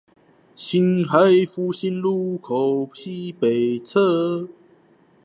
[0.55, 4.47] 辛亥復興路口西北側